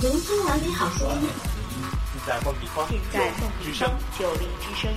[0.00, 1.28] 聆听完美好声音，
[2.26, 4.90] 在梦立方，在梦立方九零之声。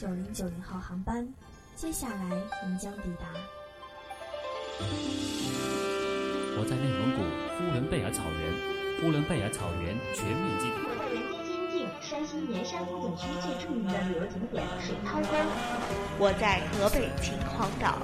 [0.00, 1.26] 九零九零号航班，
[1.76, 2.16] 接下来
[2.66, 3.26] 您将抵达。
[6.56, 7.22] 我在内蒙古
[7.56, 8.52] 呼伦贝尔草原，
[9.00, 10.70] 呼伦贝尔草原全面禁。
[10.74, 15.36] 我在人间仙境山西绵山风景区最著名的旅游景点水涛沟。
[16.18, 17.98] 我在河北秦皇岛。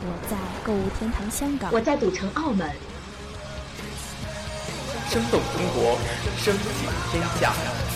[0.00, 1.72] 我在购物天堂香港。
[1.72, 2.70] 我在赌城澳门。
[5.08, 5.98] 生动中国，
[6.36, 6.64] 声景
[7.10, 7.87] 天下。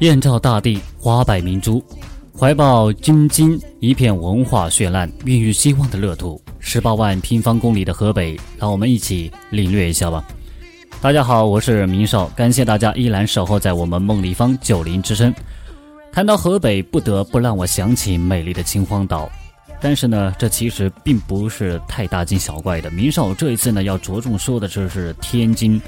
[0.00, 1.82] 燕赵大地，华百明珠，
[2.38, 6.38] 怀抱京津一片文化绚烂、孕育希望的乐土。
[6.60, 10.22] 十八万平方公里的河北，让我们一起领略一下吧。
[11.00, 15.34] 大家好，我是明少，感谢大家依然守候在我们梦立方九零之声。
[16.12, 19.30] 谈到河北，不得不让我想起美丽的秦皇岛。
[19.80, 22.90] 但是呢，这其实并不是太大惊小怪的。
[22.90, 25.80] 明少这一次呢，要着重说的就是天津，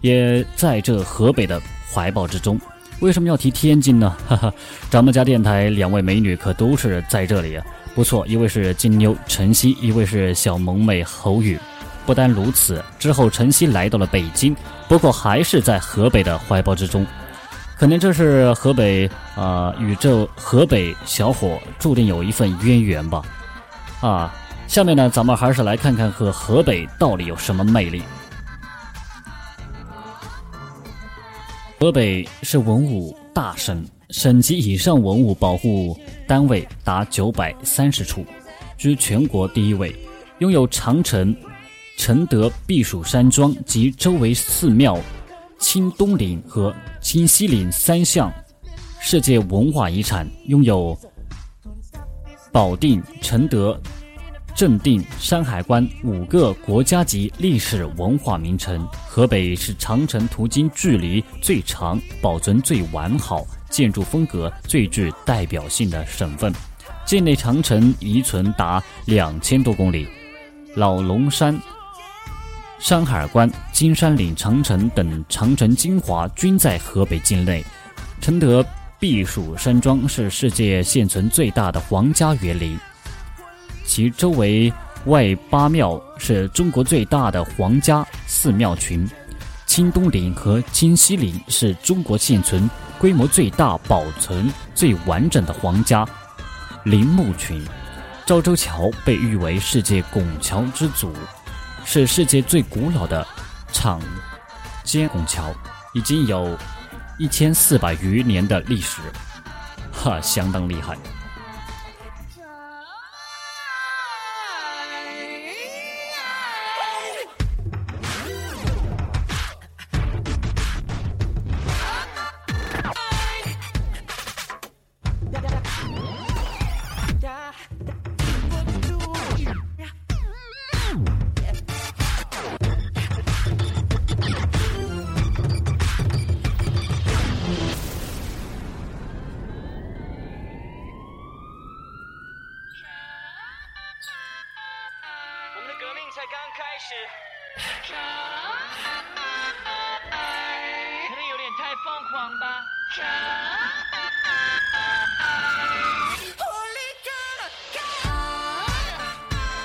[0.00, 2.60] 也在这河北的怀抱之中。
[3.00, 4.16] 为什么要提天津呢？
[4.26, 4.52] 哈哈，
[4.88, 7.64] 咱们家电台两位美女可都是在这里啊。
[7.94, 11.58] 不错，一位是金妞晨曦，一位是小萌妹侯宇。
[12.06, 14.54] 不单如此，之后晨曦来到了北京，
[14.88, 17.06] 不过还是在河北的怀抱之中。
[17.76, 23.22] 可能这是河北啊、呃，与这河北小伙注定有一份渊源吧。
[24.00, 24.34] 啊，
[24.66, 28.02] 下面呢，咱们还是来看看和河北到底有什么魅力。
[31.84, 33.84] 河北是文物大省。
[34.08, 35.94] 省级以上文物保护
[36.26, 38.24] 单位达九百三十处，
[38.78, 39.94] 居全国第一位，
[40.38, 41.36] 拥有长城、
[41.98, 44.98] 承德避暑山庄及周围寺庙、
[45.58, 48.32] 清东陵和清西陵三项
[48.98, 50.98] 世界文化遗产，拥有
[52.50, 53.78] 保定、承德、
[54.54, 58.86] 正定、山海关五个国家级历史文化名城。
[59.08, 63.44] 河北是长城途经距离最长、保存最完好。
[63.68, 66.52] 建筑风格最具代表性的省份，
[67.04, 70.06] 境内长城遗存达两千多公里，
[70.76, 71.60] 老龙山、
[72.78, 77.64] 山海关、金山岭长城等长城精华均在河北境内。
[78.20, 78.64] 承德
[79.00, 82.78] 避暑山庄是世界现存最大的皇家园林，
[83.84, 84.72] 其周围
[85.06, 89.08] 外八庙是中国最大的皇家寺庙群。
[89.66, 92.68] 清东陵和清西陵是中国现存
[92.98, 96.06] 规模最大、保存最完整的皇家
[96.84, 97.62] 陵墓群。
[98.24, 101.12] 赵州桥被誉为世界拱桥之祖，
[101.84, 103.26] 是世界最古老的
[103.72, 104.00] 敞
[104.82, 105.52] 肩拱桥，
[105.92, 106.56] 已经有
[107.18, 109.00] 一千四百余年的历史，
[109.92, 110.96] 哈，相当厉害。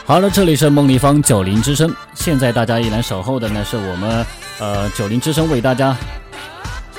[0.10, 1.96] 好了，这里是梦立方九零之声。
[2.16, 4.26] 现在大家依然守候的呢，是我们
[4.58, 5.96] 呃九零之声为大家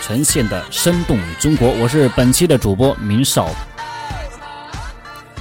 [0.00, 3.50] 呈现的生动中国，我是本期的主播明少。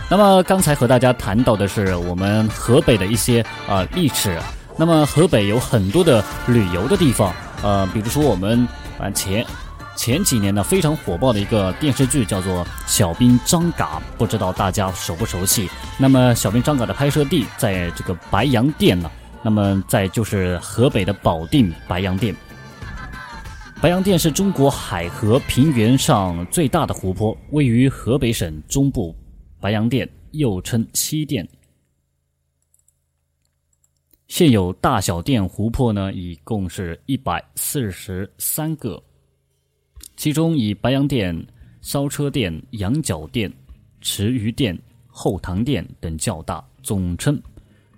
[0.09, 4.35] 那么刚才和大家谈到的是我们河北的一些啊历史。
[4.75, 7.31] 那么河北有很多的旅游的地方，
[7.61, 8.67] 呃，比如说我们
[8.97, 9.45] 啊前
[9.95, 15.69] 前几年呢非常火爆的一个电视剧叫做《小兵张嘎》，不知道大家熟不熟悉？
[15.97, 19.11] 那么《小兵张嘎》的拍摄地在这个白洋淀呢，
[19.43, 22.33] 那么在就是河北的保定白洋淀。
[23.81, 29.15] 白洋淀是中国海河平原上最大的湖泊，位于河北省中部，
[29.59, 31.47] 白洋淀又称西淀。
[34.27, 39.01] 现有大小淀湖泊呢，一共是一百四十三个，
[40.19, 41.33] 其中以白洋淀、
[41.79, 43.49] 烧车店、羊角店、
[44.01, 44.77] 池鱼店、
[45.07, 47.41] 后塘店等较大，总称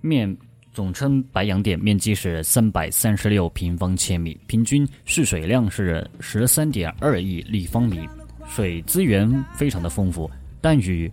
[0.02, 0.38] 面
[0.72, 8.08] 总称白洋淀，面积是三百三十六平方千米，平均蓄水量是十三点二亿立方米，
[8.48, 10.30] 水资源非常的丰富，
[10.62, 11.12] 淡鱼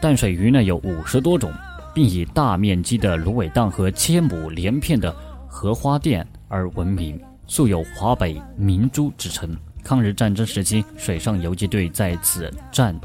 [0.00, 1.48] 淡水鱼呢有五十多种。
[1.94, 5.14] 并以大面积的芦苇荡和千亩连片的
[5.46, 9.54] 荷花淀而闻名，素有“华北明珠”之称。
[9.84, 12.98] 抗日战争时期，水上游击队在此战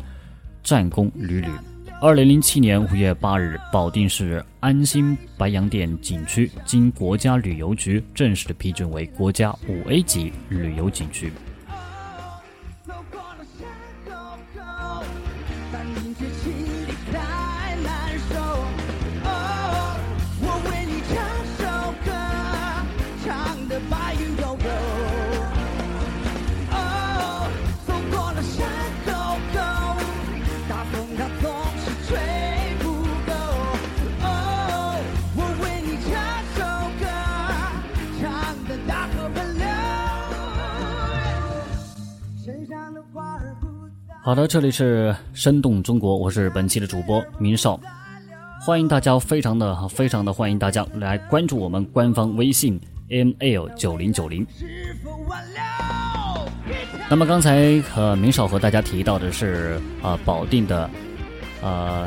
[0.64, 1.48] 战功屡屡。
[2.00, 11.32] 二零零七年五月八日，保定市安新白洋淀景区经国家旅游局正式的批准为国家五 A 级旅游景区。
[44.28, 47.80] 好的，这里是生动中国，我是本期的主播明少，
[48.60, 52.78] 欢迎大家，非常的非常的欢迎大家来关注我们官方微信
[53.08, 54.46] m l 九零九零。
[57.10, 60.90] 那么刚才和明少和大家提到的是啊保定的
[61.62, 62.06] 呃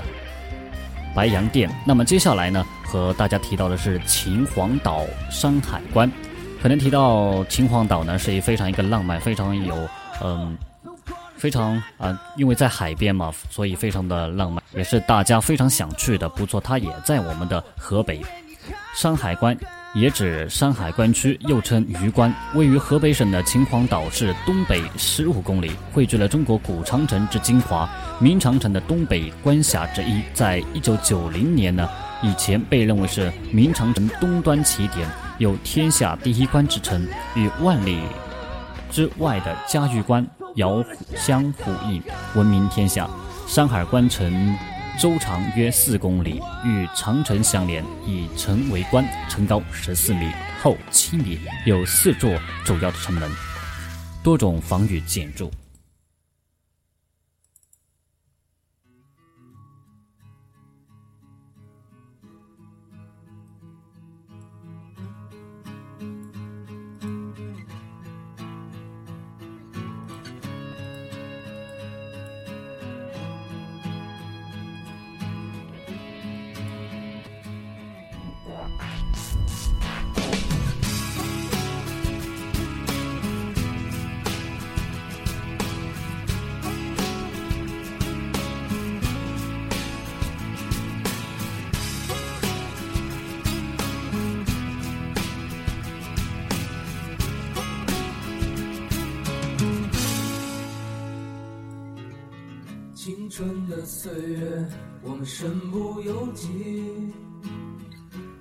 [1.14, 6.12] 白洋淀，那么接下来呢和大家提到的是秦皇岛山海关。
[6.60, 9.74] 可能提到秦皇岛呢是一非常一个浪漫，非常有
[10.22, 10.54] 嗯。
[11.40, 16.28] 非常啊，因为在海边嘛，所以非常的浪漫，也是大家非常想去的。
[16.28, 18.20] 不错，它也在我们的河北
[18.94, 19.56] 山海关，
[19.94, 27.88] 也指山海关区，又称榆关，位于河北省的秦皇岛市东北十五公里，汇聚了中国古长城之精华，
[28.18, 30.22] 明长城的东北关峡之一。
[30.34, 31.88] 在一九九零年呢，
[32.22, 35.08] 以前被认为是明长城东端起点，
[35.38, 37.98] 有“天下第一关”之称，与万里
[38.90, 40.26] 之外的嘉峪关。
[40.56, 42.02] 遥相呼应，
[42.34, 43.08] 闻名天下。
[43.46, 44.56] 山海关城
[44.98, 50.30] 周长约四公里，与长城相连，以城为关，城高十四米，
[50.62, 52.30] 厚七米，有四座
[52.64, 53.28] 主要的城门，
[54.22, 55.50] 多种防御建筑。
[103.40, 104.68] 春的岁月，
[105.02, 106.46] 我们身不由己，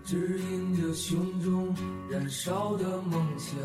[0.03, 1.73] 指引着胸中
[2.11, 3.57] 燃烧的梦想。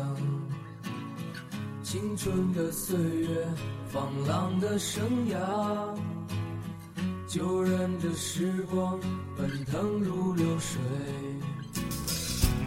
[1.83, 3.45] 青春的岁月，
[3.89, 5.37] 放浪的生涯，
[7.27, 8.97] 就任这时光
[9.37, 10.81] 奔腾如流水，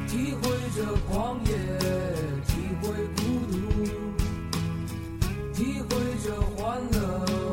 [0.08, 1.56] 体会着狂野，
[2.44, 3.56] 体会孤独，
[5.54, 5.88] 体会
[6.22, 7.47] 着欢乐。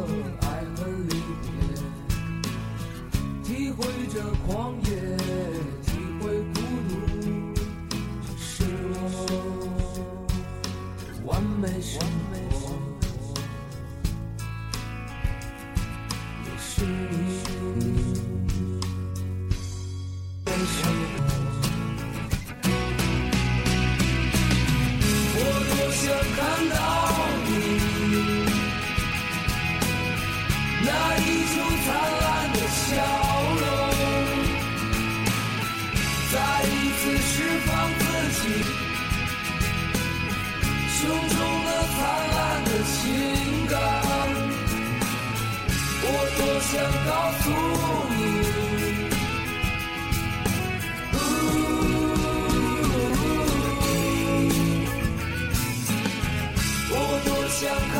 [3.78, 4.90] 会着狂野，
[5.86, 5.92] 体
[6.22, 6.94] 会孤独，
[8.38, 8.64] 这是
[11.24, 12.36] 我完美生活，
[46.58, 46.72] 我想
[47.06, 47.46] 告诉
[48.16, 48.20] 你。
[56.92, 56.94] 我
[57.26, 57.60] 多想
[57.92, 57.96] 看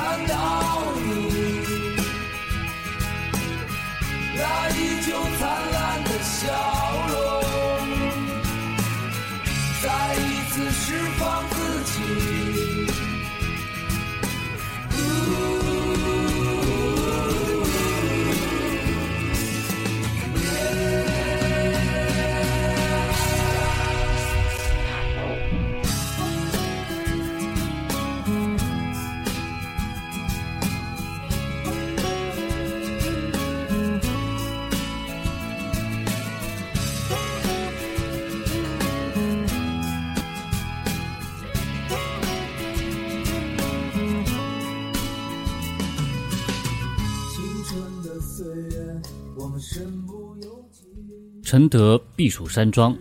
[51.56, 52.94] 承德避暑山庄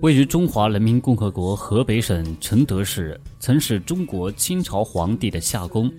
[0.00, 5.92] 位于中华人民共和国河北省承德市，曾是中国清朝皇帝的夏宫，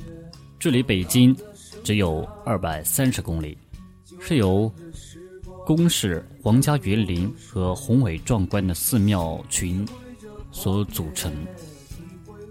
[0.58, 1.38] 距离北京
[1.84, 3.56] 只有二百三十公里，
[4.20, 4.74] 是由
[5.68, 9.88] 宫室、皇家园林和宏伟壮观的寺庙群
[10.52, 11.32] 所组成。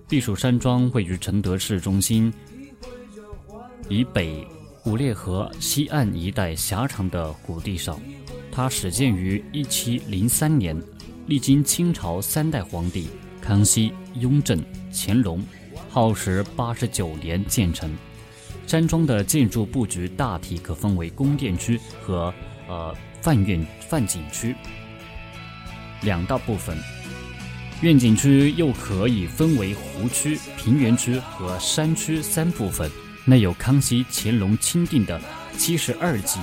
[0.08, 2.32] 避暑山庄位于承德市中心
[3.88, 4.46] 以北
[4.84, 7.98] 五列河西岸一带狭长的谷地上。
[8.54, 10.78] 它始建于一七零三年，
[11.26, 13.08] 历经清朝三代皇帝
[13.40, 15.42] 康熙、雍正、乾隆，
[15.88, 17.90] 耗时八十九年建成。
[18.66, 22.32] 山庄的建筑布局大体可分为宫殿区和
[22.68, 24.54] 呃范院范景区
[26.02, 26.76] 两大部分。
[27.80, 32.90] 院景区又可以分为湖区、平原区和山区三部分，
[33.24, 35.18] 内有康熙、乾隆钦定的
[35.56, 36.40] 七十二景，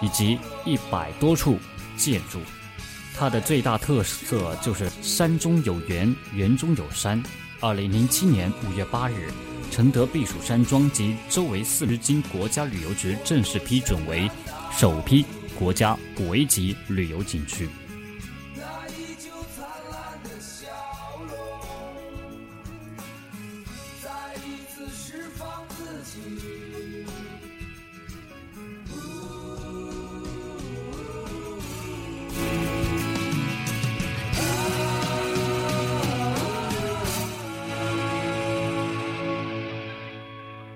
[0.00, 1.58] 以及一百多处
[1.96, 2.40] 建筑。
[3.16, 7.22] 它的最大特色就是山中有园，园中有山。
[7.60, 9.30] 二零零七年五月八日，
[9.70, 14.30] 承德避暑山庄及周围四十经国家旅游局正式批准为
[14.72, 15.26] 首批
[15.58, 17.68] 国家五 A 级旅游景区。
[18.56, 20.66] 那依旧灿烂的笑
[21.28, 21.36] 容，
[24.02, 26.69] 再一次释放自己。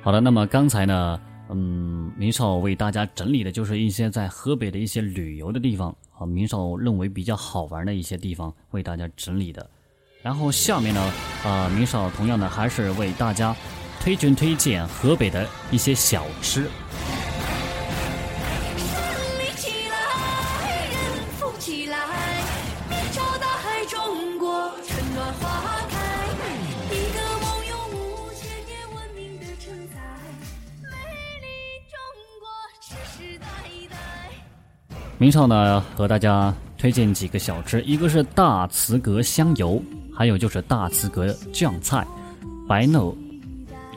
[0.05, 1.19] 好的，那么刚才呢，
[1.49, 9.67] 嗯，明少为大家整理的就是一些在河北的一些旅游的地方啊，明少认为比较好玩的一些地方为大家整理的。
[10.21, 11.01] 然后下面呢，
[11.43, 13.57] 啊，明少同样的还是为大家
[13.99, 16.69] 推荐推荐河北的一些小吃。
[21.59, 21.97] 起来，
[23.41, 24.54] 大海，中国
[35.17, 39.81] 明少呢和大家推荐几个小吃，一个是大慈阁香油，
[40.13, 42.05] 还有就是大慈阁酱菜、
[42.69, 43.17] 白肉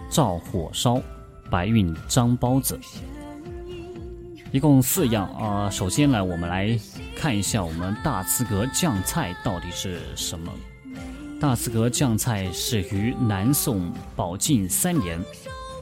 [0.10, 1.02] 照火烧、
[1.50, 2.80] 白云张包子，
[4.52, 6.80] 一共四样啊、首先呢，我们来
[7.16, 10.52] 看一下我们大慈阁酱菜到底是什么。
[11.42, 15.20] 大慈阁酱菜始于南宋宝靖三年，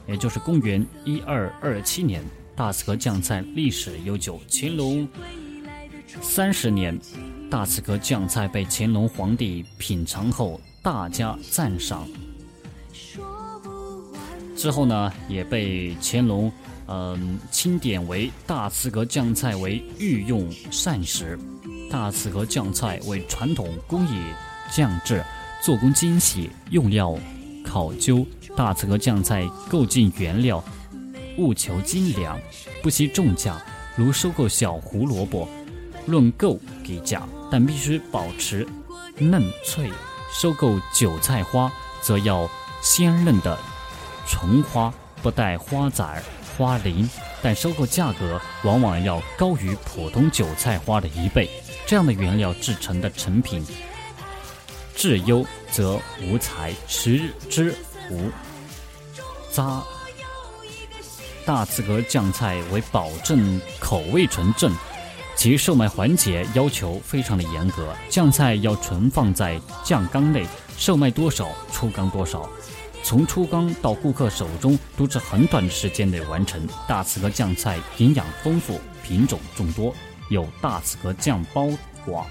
[0.08, 2.24] 也就是公元一二二七年。
[2.56, 5.06] 大慈阁酱菜历史悠久，乾隆
[6.22, 6.98] 三十年，
[7.50, 12.08] 大慈阁酱菜被乾隆皇帝品尝后大加赞赏。
[14.56, 16.50] 之后呢，也被乾隆
[16.88, 21.38] 嗯、钦点为大慈阁酱菜为御用膳食。
[21.90, 24.22] 大慈阁酱菜为传统工艺
[24.72, 25.22] 酱制，
[25.62, 27.18] 做工精细，用料
[27.62, 28.26] 考究。
[28.56, 30.64] 大慈阁酱菜购进原料
[31.38, 32.40] 务求精良，
[32.82, 33.60] 不惜重价，
[33.96, 35.48] 如收购小胡萝卜，
[36.06, 38.66] 论购给价，但必须保持
[39.18, 39.88] 嫩脆；
[40.32, 42.48] 收购韭菜花，则要
[42.82, 43.58] 鲜嫩的
[44.26, 46.02] 纯花，不带花籽、
[46.56, 47.08] 花鳞，
[47.42, 51.48] 但收购价格往往要高于普通韭菜花的一倍。
[51.86, 53.64] 这样的原料制成的成品，
[54.96, 57.74] 质优则无材，食之
[58.10, 58.30] 无
[59.52, 59.82] 渣。
[61.46, 64.74] 大慈阁酱菜为保证口味纯正，
[65.36, 70.44] 其售卖环节要求非常的严格，酱菜要存放在酱缸内，
[70.76, 72.48] 售卖多少出缸多少，
[73.04, 76.60] 从出缸到顾客手中都是很短的时间内完成。
[76.88, 79.94] 大慈阁酱菜营养丰富，品种众多，
[80.28, 81.68] 有大慈阁酱包
[82.04, 82.26] 瓜、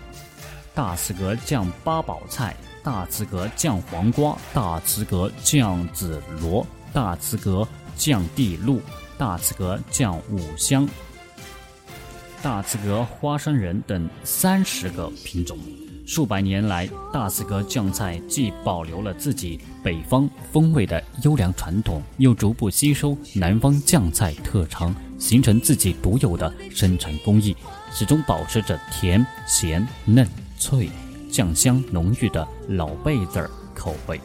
[0.74, 2.54] 大慈阁酱八宝菜、
[2.84, 8.82] 大慈阁酱黄瓜、大慈阁酱紫罗、大慈阁酱地露、
[9.18, 10.88] 大慈阁酱五香。
[12.42, 15.58] 大慈阁花生仁等三十个品种。
[16.06, 27.56] 数百年来，大慈阁酱菜既保留了自己北方风味的优良传统，又逐步吸收南方酱菜特长，形成自己独有的生产工艺，
[27.92, 30.28] 始终保持着甜、咸、嫩、
[30.60, 30.90] 脆、
[31.32, 34.22] 酱香浓郁的老辈子儿口味。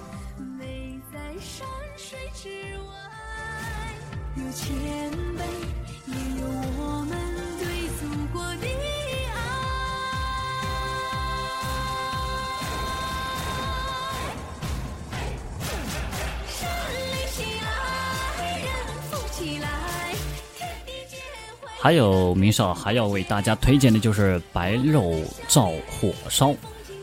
[21.83, 25.15] 还有明少还要为大家推荐的就是白肉
[25.49, 26.55] 燥火烧。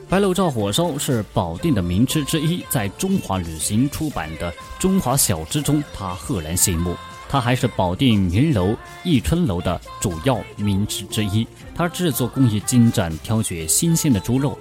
[0.08, 6.96] 白肉燥火烧是保定的名吃之一，在中华旅行出版的《中华小吃》中，它赫然醒目。
[7.28, 11.46] 它还是保定名楼益春楼的主要名吃之一。
[11.74, 14.56] 它制作工艺精湛，挑选新鲜的猪肉，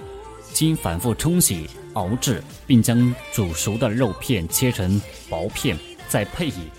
[0.55, 6.71] 经反复冲洗、熬制，并将煮熟的肉片切成薄片，再配以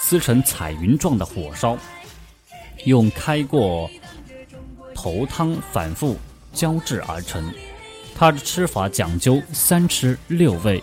[0.00, 1.76] 撕成彩云状的火烧，
[2.84, 3.88] 用开过
[4.94, 6.16] 头汤反复
[6.52, 7.52] 浇制而成。
[8.16, 10.82] 它的吃法讲究三吃六味，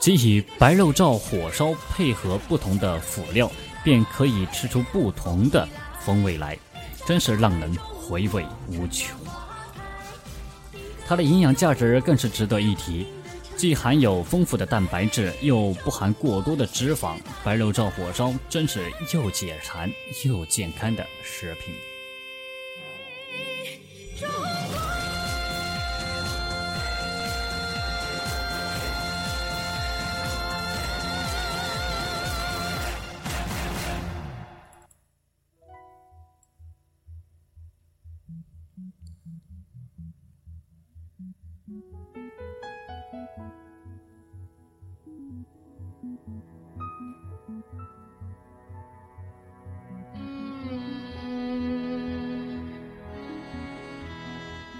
[0.00, 3.50] 即以白肉罩火烧配合不同的辅料，
[3.84, 5.68] 便可以吃出不同的
[6.00, 6.58] 风味来，
[7.06, 9.14] 真是让人回味无穷。
[11.06, 13.06] 它的营养价值更是值得一提，
[13.56, 17.16] 既含有丰富的蛋白质，又不含过多的脂肪。
[17.44, 19.88] 白肉照火烧真是又解馋
[20.24, 21.72] 又健康的食品。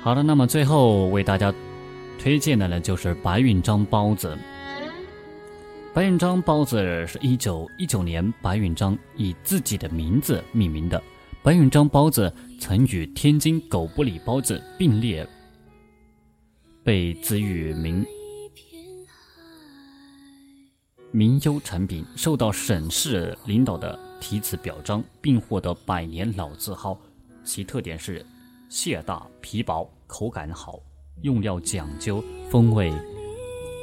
[0.02, 1.54] 好的，那么最后为大家
[2.18, 4.36] 推荐的呢，就是白云章包子。
[5.94, 11.00] 白云章包子是一九一九年白云章以自己的名字命名的。
[11.40, 15.24] 白云章包子曾与天津狗不理包子并列，
[16.82, 18.04] 被赐予名
[21.12, 26.98] 名优产品，受到省市领导的题词表彰，并获得百年老字号。
[27.44, 28.24] 其特点是
[28.74, 30.80] 蟹大皮薄，口感好，
[31.20, 32.90] 用料讲究，风味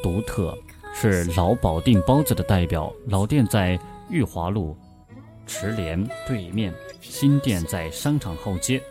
[0.02, 0.58] 独特，
[0.95, 2.91] 是老保定包子的代表。
[3.06, 4.75] 老店在裕华路
[5.45, 8.82] 池莲对面，新店在商场后街。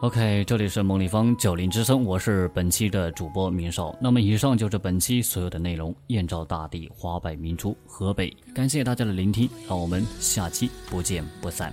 [0.00, 3.96] OK，这里是梦立方九零之声，我是本期的主播明少。
[3.98, 5.94] 那么以上就是本期所有的内容。
[6.08, 11.72] 燕赵大地，华北明珠，河北，感谢大家的聆听，让我们下期不见不散。